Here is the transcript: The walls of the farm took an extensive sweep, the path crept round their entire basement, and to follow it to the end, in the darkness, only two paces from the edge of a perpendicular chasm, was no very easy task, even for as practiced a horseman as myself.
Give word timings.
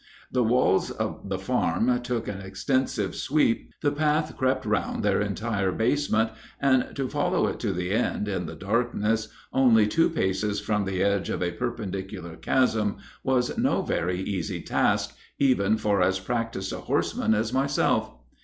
The 0.31 0.43
walls 0.43 0.89
of 0.89 1.29
the 1.29 1.37
farm 1.37 2.01
took 2.01 2.27
an 2.27 2.41
extensive 2.41 3.13
sweep, 3.13 3.71
the 3.83 3.91
path 3.91 4.35
crept 4.35 4.65
round 4.65 5.03
their 5.03 5.21
entire 5.21 5.71
basement, 5.71 6.31
and 6.59 6.95
to 6.95 7.07
follow 7.07 7.45
it 7.45 7.59
to 7.59 7.71
the 7.71 7.91
end, 7.91 8.27
in 8.27 8.47
the 8.47 8.55
darkness, 8.55 9.27
only 9.53 9.85
two 9.85 10.09
paces 10.09 10.59
from 10.59 10.85
the 10.85 11.03
edge 11.03 11.29
of 11.29 11.43
a 11.43 11.51
perpendicular 11.51 12.35
chasm, 12.35 12.97
was 13.23 13.55
no 13.59 13.83
very 13.83 14.19
easy 14.19 14.63
task, 14.63 15.15
even 15.37 15.77
for 15.77 16.01
as 16.01 16.19
practiced 16.19 16.71
a 16.71 16.79
horseman 16.79 17.35
as 17.35 17.53
myself. 17.53 18.09